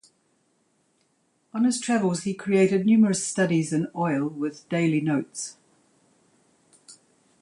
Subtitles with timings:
[1.53, 5.57] On his travels he created numerous studies in oil with daily notes.